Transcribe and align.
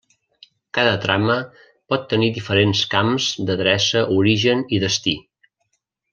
Cada 0.77 0.93
trama 1.03 1.35
pot 1.93 2.07
tenir 2.13 2.29
diferents 2.39 2.81
camps 2.95 3.29
d'adreça 3.51 4.03
origen 4.23 4.65
i 4.79 4.81
destí. 4.87 5.15